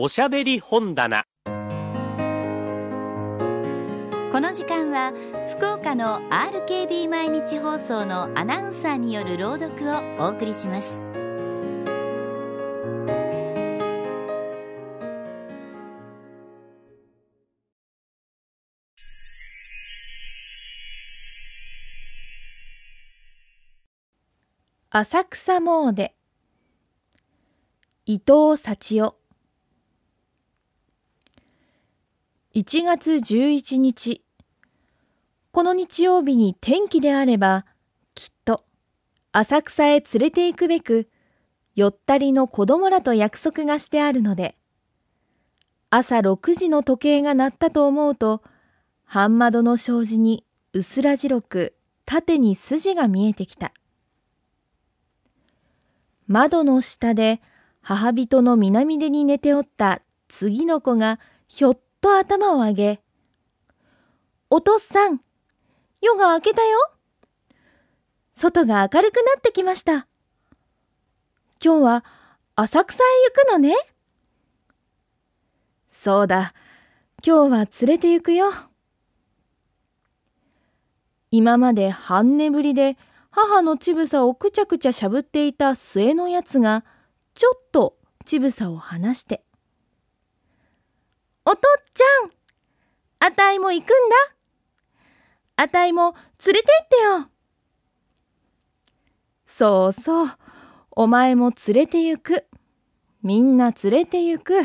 [0.00, 1.24] おしゃべり本棚。
[1.44, 1.50] こ
[4.40, 5.12] の時間は
[5.56, 11.02] 福岡の RKB 毎日放送のアナウンサーによる朗読をお送りします。
[24.90, 26.12] 浅草詣。
[28.06, 29.17] 伊藤幸男
[32.58, 34.24] 1月11日
[35.52, 37.64] この日曜日に天気であれば
[38.16, 38.64] きっと
[39.30, 41.08] 浅草へ連れて行くべく
[41.76, 44.56] よったりの子供らと約束がしてあるので
[45.90, 48.42] 朝6時の時計が鳴ったと思うと
[49.04, 53.72] 半窓の障子にうすら白く縦に筋が見えてきた。
[56.26, 57.40] 窓の下で
[57.82, 63.00] 母人の南手に寝ておった次の子がひょっと頭を上げ、
[64.50, 65.20] お父さん、
[66.00, 66.78] 夜が明けたよ。
[68.34, 70.06] 外が明るくなってきました。
[71.62, 72.04] 今日は
[72.54, 73.74] 浅草へ行くのね。
[75.90, 76.54] そうだ、
[77.26, 78.52] 今日は連れて行くよ。
[81.30, 82.96] 今まで半眠りで
[83.30, 86.84] 母のちぶさをくちゃくちゃしゃぶっていた末のやつが
[87.34, 89.44] ちょっとちぶさを離して
[91.50, 91.60] 「おとっ
[91.94, 92.30] ちゃん
[93.20, 93.94] あたいも行くんだ。
[95.56, 97.30] あたいも連れて行ってよ」
[99.46, 100.30] そうそう
[100.90, 102.46] お前も連れて行く。
[103.22, 104.60] みんな連れて行く。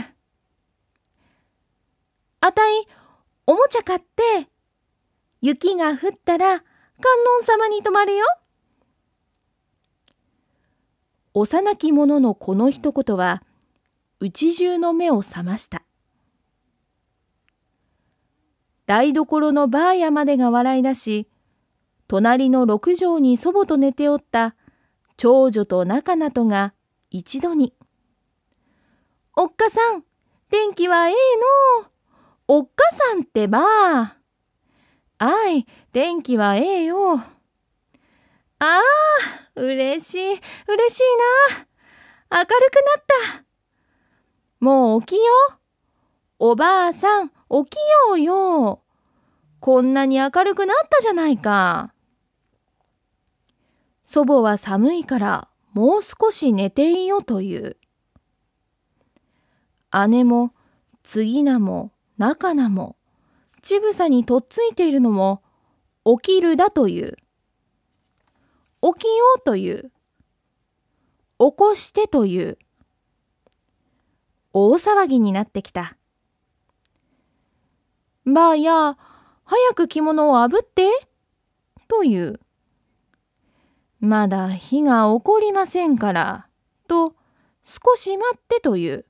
[2.41, 2.85] あたい
[3.47, 4.49] おもちゃ買って。
[5.39, 6.65] 雪が降ったら観
[7.39, 8.25] 音様に泊まるよ。
[11.33, 13.41] 幼き者のこの一言は、
[14.19, 15.82] 内中の目を覚ました。
[18.93, 21.27] 台所のばあやまでが笑い出し、
[22.07, 24.55] 隣の六畳に祖母と寝ておった
[25.17, 26.75] 長女と仲なとが
[27.09, 27.73] 一度に、
[29.35, 30.03] おっかさん、
[30.51, 31.15] 天気はええ
[31.79, 31.89] の？
[32.47, 34.17] おっかさんってばあ。
[35.17, 37.15] あい、天気はええよ。
[37.15, 37.23] あ
[38.59, 38.79] あ、
[39.55, 41.03] 嬉しい、嬉しい
[41.49, 41.65] な。
[42.29, 43.03] 明るくなっ
[43.39, 43.43] た。
[44.59, 45.55] もう起きよう。
[46.51, 47.33] おばあさん、起
[47.71, 47.75] き
[48.09, 48.82] ようよ。
[49.63, 51.93] こんなに明るくなったじゃないか。
[54.03, 57.77] 祖母は寒いからもう少し寝ていよという。
[60.09, 60.53] 姉も
[61.01, 62.97] 次なも中なも
[63.61, 65.41] ちぶさにとっついているのも
[66.03, 67.15] 起きるだという。
[68.81, 69.93] 起きようという。
[71.39, 72.57] 起こしてという。
[74.51, 75.95] 大騒ぎになってきた。
[78.25, 78.97] ばあや、
[79.53, 80.89] 早く着物をあぶって、
[81.87, 82.39] という。
[83.99, 86.47] まだ火が起こりませんから、
[86.87, 87.13] と、
[87.63, 89.05] 少し待ってという。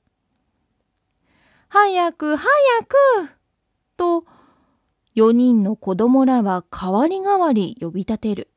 [1.68, 2.50] 早く早
[2.86, 3.30] く、
[3.96, 4.26] と、
[5.14, 8.50] 四人の子供らは代わり代わり呼び立てる。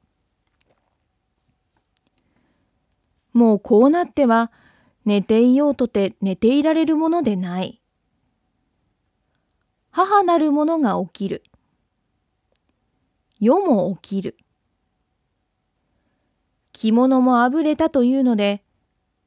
[3.31, 4.51] もうこうなっては
[5.05, 7.81] 寝ていようとて寝ていられるものでない。
[9.91, 11.43] 母なるものが起きる。
[13.39, 14.37] 世も起きる。
[16.71, 18.63] 着物もあぶれたというので、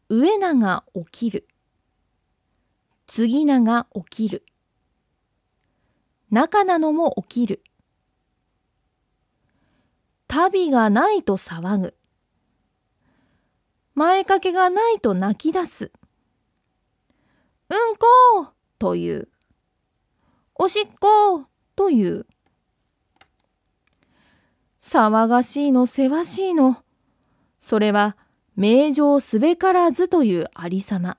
[0.09, 1.47] 上名が起きる。
[3.06, 4.44] 次名が起きる。
[6.31, 7.62] 中なのも起きる。
[10.27, 11.94] 旅がないと騒ぐ。
[13.94, 15.92] 前掛けがないと泣き出す。
[17.69, 19.28] うんこうという。
[20.54, 21.47] おしっこ
[21.77, 22.27] という。
[24.90, 26.82] 騒がしいのせわしいの。
[27.60, 28.16] それは
[28.56, 31.16] 名城すべからずというありさま。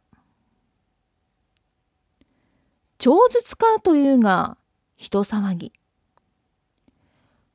[2.97, 4.57] 超絶かというが
[4.97, 5.71] 人騒ぎ。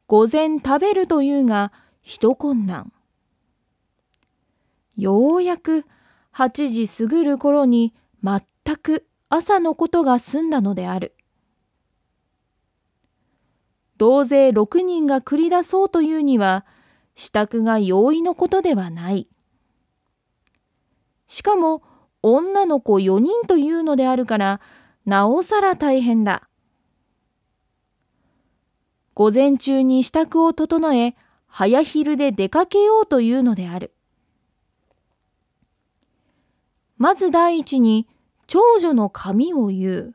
[0.06, 1.70] 午前食べるというが
[2.00, 2.94] 人困難。
[4.96, 5.85] ようやく
[6.32, 7.93] 8時過ぐる頃に
[8.25, 8.43] 全
[8.76, 11.16] く朝のことが済んだのである。
[13.98, 16.64] 同勢6人が繰り出そうというには
[17.14, 19.28] 支度が容易のことではない。
[21.28, 21.82] しかも
[22.22, 24.60] 女の子4人というのであるから
[25.04, 26.48] なおさら大変だ。
[29.14, 31.16] 午前中に支度を整え
[31.46, 33.94] 早昼で出かけようというのである。
[36.98, 38.08] まず第一に
[38.46, 40.14] 長女の髪を言う。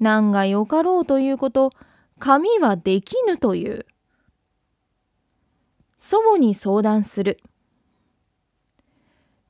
[0.00, 1.70] 何がよかろうということ、
[2.18, 3.86] 髪はできぬという。
[5.98, 7.40] 祖母に相談する。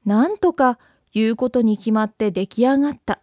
[0.05, 0.79] なんとか
[1.13, 3.21] 言うことに決まって出来上がった。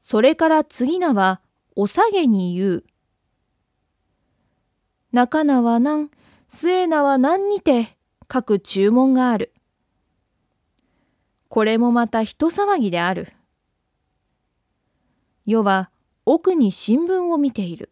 [0.00, 1.40] それから次なは
[1.74, 2.84] お下げに言う。
[5.12, 6.10] 中名は何、
[6.48, 7.96] 末名は何にて
[8.28, 9.52] 各注文がある。
[11.48, 13.32] これもまた人騒ぎである。
[15.46, 15.90] 世は
[16.26, 17.90] 奥に新聞を見ている。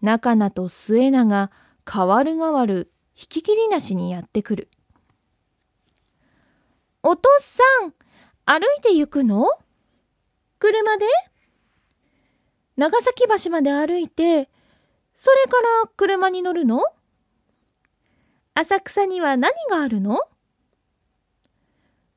[0.00, 1.50] 中名と末名が
[1.84, 4.68] 代わる代わる引き切りなしにやってくる。
[7.02, 7.94] お父さん、
[8.44, 9.46] 歩いて行くの？
[10.58, 11.06] 車で？
[12.76, 14.48] 長崎橋まで歩いて、
[15.14, 16.82] それから車に乗るの？
[18.54, 20.18] 浅草には何があるの？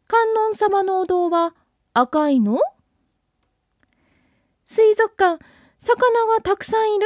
[0.07, 1.53] 観音様のお堂は
[1.93, 2.59] 赤いの？
[4.67, 5.43] 水族館、
[5.83, 7.05] 魚がたくさんいる？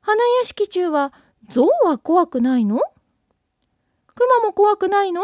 [0.00, 1.12] 花屋敷中は
[1.48, 2.80] 象は怖くないの？
[4.14, 5.22] 熊も怖くないの？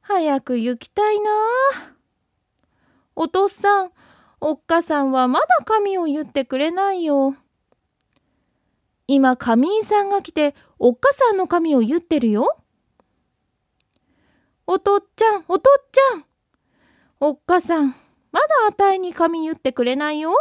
[0.00, 1.30] 早く行きたいな
[3.16, 3.90] お父さん、
[4.40, 7.34] おっかさんはまだ髪を言ってくれないよ。
[9.08, 12.56] 今、髪員さんが来て、おっかさんの髪を言ってるよ。
[14.66, 16.24] おとっちゃん、おとっちゃん。
[17.20, 17.96] おっかさん、
[18.38, 20.32] まだあたいに髪言ってくれないよ。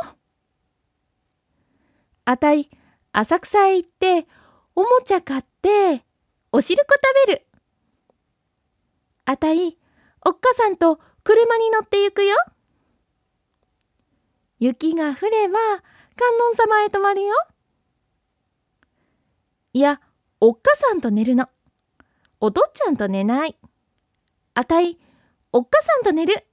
[2.25, 2.69] あたい、
[3.11, 4.27] 浅草へ行って、
[4.75, 6.05] おもちゃ買って、
[6.51, 7.47] おしるこ食べる。
[9.25, 9.79] あたい、
[10.23, 12.35] おっかさんと車に乗って行くよ。
[14.59, 15.57] 雪が降れば
[16.15, 17.33] 観音様へ泊まるよ。
[19.73, 20.01] いや、
[20.39, 21.49] おっかさんと寝るの。
[22.41, 23.57] お父っちゃんと寝ない。
[24.53, 24.99] あたい、
[25.51, 26.45] おっかさんと寝る。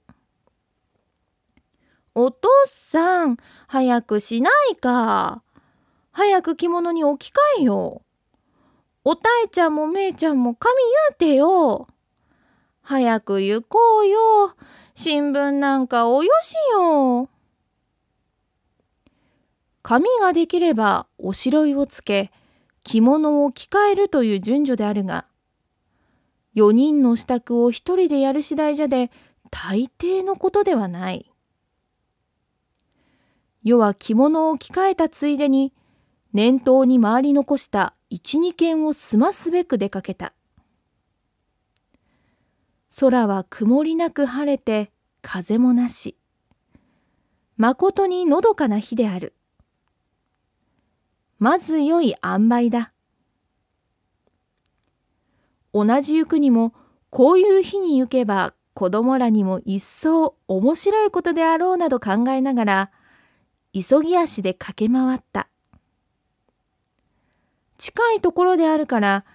[2.17, 3.35] お父さん、
[3.67, 5.43] 早くしないか。
[6.13, 8.03] 早く着物に置き換えよ。
[9.03, 10.73] おたえちゃんもめいちゃんも髪
[11.19, 11.87] 言うてよ。
[12.81, 14.55] 早く行こうよ。
[14.95, 17.27] 新聞なんかおよしよ。
[19.83, 22.31] 髪ができればおしろいをつけ、
[22.83, 25.25] 着物を着替えるという順序であるが、
[26.55, 29.11] 4人の支度を一人でやる次第じゃで
[29.51, 31.29] 大抵のことではない。
[33.65, 35.73] 世は着物を着替えたついでに、
[36.33, 40.33] 念頭に回り残した一二件を済ますべく出かけた。
[42.99, 44.91] 空は曇りなく晴れて
[45.23, 46.15] 風もなし。
[47.57, 49.33] まことにのどかな日である。
[51.39, 52.93] まず良い塩梅だ。
[55.73, 56.71] 同じ行くにも
[57.09, 62.91] こういう日に行けば子供らにも一層面白いことであろうなど考えながら
[63.77, 65.49] 急ぎ足で駆け回った。
[67.77, 69.25] 近いところであるから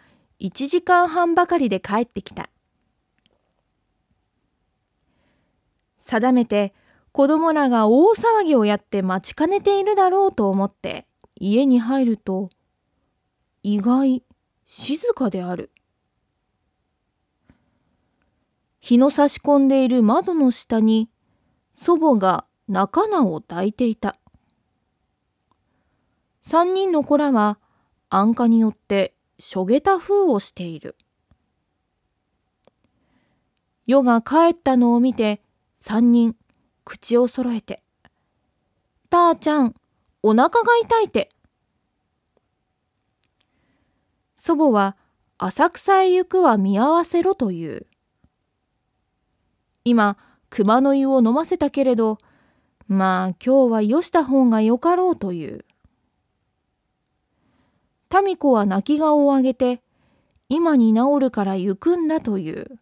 [0.40, 2.48] 1時間半ばかりで帰ってきた。
[5.98, 6.72] 定めて
[7.12, 12.48] 子供らが大騒ぎをやって待ちかねているだろうと思って家に入ると
[13.62, 14.22] 意外
[14.64, 15.70] 静かである。
[18.80, 21.10] 日の差し込んでいる窓の下に
[21.74, 24.16] 祖母が中菜を抱いていた。
[26.50, 27.60] 三人の子らは
[28.08, 30.96] 安価によってしょげた風をしている。
[33.86, 35.40] 夜が帰ったのを見て
[35.78, 36.34] 三人
[36.82, 37.84] 口をそろえて
[39.10, 39.76] 「たーちゃん
[40.24, 41.30] お腹が痛いて」
[44.36, 44.96] 祖母は
[45.38, 47.86] 浅草へ行くは見合わせろという
[49.84, 50.16] 今
[50.48, 52.18] 熊の湯を飲ませたけれど
[52.88, 55.64] まあ今日はよした方がよかろうという
[58.12, 59.80] 民子は泣き顔を上げて
[60.48, 62.80] 今に治るから行くんだという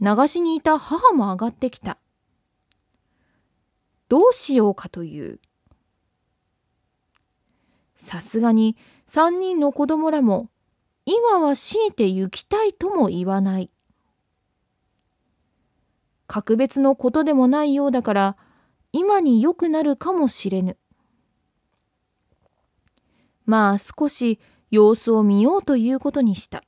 [0.00, 1.98] 流しにいた母も上がってきた。
[4.08, 5.38] どうしようかという。
[7.96, 8.76] さすがに
[9.06, 10.50] 三人の子供らも
[11.06, 13.70] 今は強いて行きたいとも言わない。
[16.26, 18.36] 格別のことでもないようだから
[18.90, 20.76] 今に良くなるかもしれぬ。
[23.44, 26.64] まあ少し様子を見ようということにした。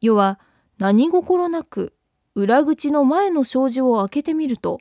[0.00, 0.38] 世は
[0.78, 1.94] 何心なく
[2.34, 4.80] 裏口の前の障子を開けてみると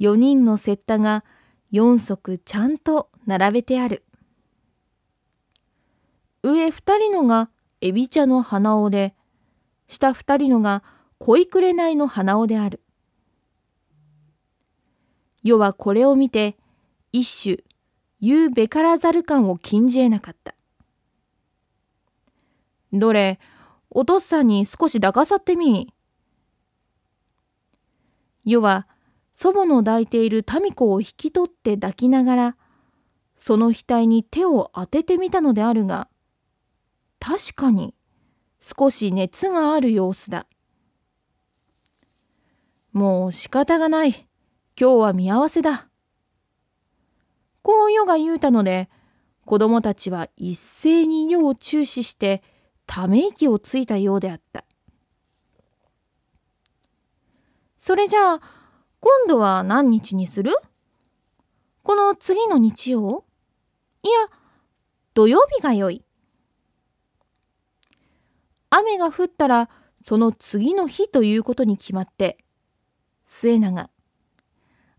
[0.00, 1.24] 4人の雪駄が
[1.72, 4.04] 4足ちゃんと並べてある
[6.44, 9.14] 上二人のがエビ茶の鼻緒で、
[9.86, 10.82] 下二人のが
[11.18, 12.80] 恋くれないの鼻緒である。
[15.44, 16.56] 世はこれを見て、
[17.12, 17.58] 一種、
[18.20, 20.54] 言うべからざる感を禁じえなかった。
[22.92, 23.38] どれ、
[23.90, 25.92] お父さんに少し抱かさってみ。
[28.44, 28.88] 世は
[29.34, 32.56] 祖母の抱いている民子を引き取って抱きながら、
[33.38, 36.08] その額に手を当ててみたのであるが、
[37.18, 37.94] 確かに
[38.60, 40.46] 少し熱がある様子だ。
[42.92, 44.28] もう仕方がない。
[44.80, 45.91] 今日は見合わせだ。
[47.82, 48.88] こう世が言うたので、
[49.44, 52.40] 子供たちは一斉に世を注視して
[52.86, 54.64] ため息をついたようであった。
[57.78, 58.40] それじゃあ、
[59.00, 60.54] 今度は何日にする？
[61.82, 63.24] この次の日曜？
[64.04, 64.28] いや、
[65.12, 66.04] 土曜日がよい。
[68.70, 69.68] 雨が降ったら、
[70.04, 72.38] その次の日ということに決まって、
[73.26, 73.90] 末永、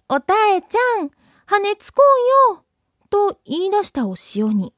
[0.09, 1.11] おたえちゃん、
[1.45, 2.01] 羽根つこ
[2.49, 2.62] うよ
[3.13, 4.73] と言い出したお潮に、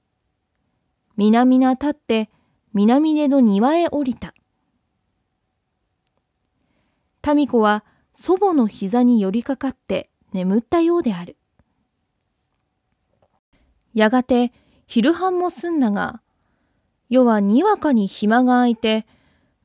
[1.15, 2.29] みなみな立って
[2.73, 4.33] 南出の庭へ降りた。
[7.33, 11.37] 民子は祖母の膝に寄りかかって眠ったようである。
[13.93, 14.51] やがて
[14.85, 16.19] 昼飯も済んだが、
[17.07, 19.05] 世はにわかに暇が空いて、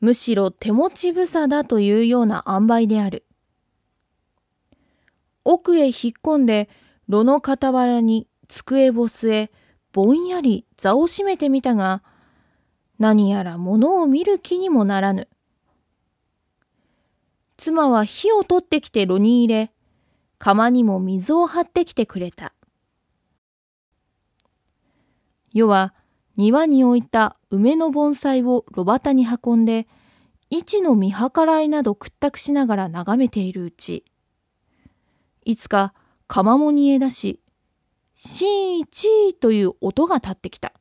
[0.00, 3.26] むしろ手持ち無沙だというような塩梅である。
[5.42, 6.68] 奥へ引っ込んで、
[7.08, 9.50] 炉の傍らに机を据え、
[9.92, 12.02] ぼんやり座を閉めてみたが、
[12.98, 15.28] 何やら物を見る気にもならぬ。
[17.56, 19.72] 妻は火を取ってきて炉に入れ、
[20.38, 22.52] 釜にも水を張ってきてくれた。
[25.52, 25.94] 世は
[26.36, 29.86] 庭に置いた梅の盆栽を炉端に運んで、
[30.50, 34.04] 位置の見計らいなど屈託しながら眺めているうち、
[35.44, 35.94] いつか
[36.26, 37.40] 釜も煮え出し、
[38.22, 40.74] シーチーという音が立ってきた。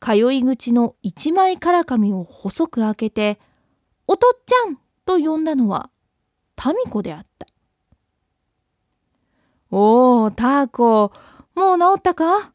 [0.00, 3.38] 通い口の一枚からかみを細く開けて、
[4.08, 5.90] おとっちゃんと呼んだのは、
[6.56, 7.46] 民子であった。
[9.70, 11.12] おお、ターコ、
[11.54, 12.52] もう治ったか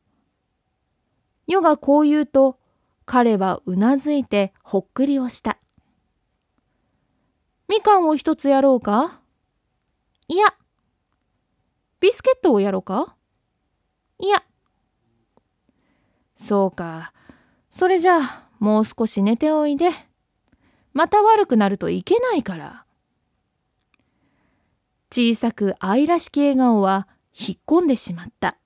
[1.47, 2.59] 世がこう言うと、
[3.05, 5.57] 彼はうなずいてほっくりをした。
[7.69, 9.21] みかんを一つやろうか
[10.27, 10.53] いや。
[12.03, 13.15] ビスケットをやろうか？
[14.19, 14.43] いや。
[16.35, 17.13] そうか。
[17.69, 19.89] それじゃあ、もう少し寝ておいで。
[20.91, 22.85] また悪くなるといけないから。
[25.11, 28.57] 小さく愛らしき笑顔は引っ込んでしまった。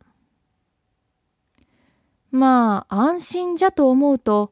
[2.32, 4.52] まあ安心じゃと思うと、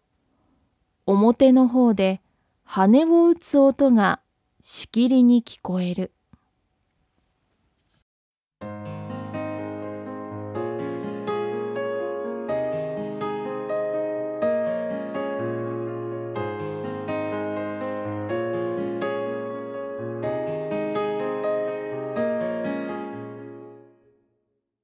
[1.08, 2.22] 表の方で
[2.64, 4.22] 羽を打つ音が
[4.62, 6.12] しきりに聞こえる。